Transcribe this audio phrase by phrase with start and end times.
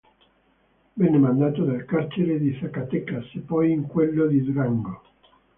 [0.93, 4.99] Venne mandato nel carcere di Zacatecas e poi in quello di Durango.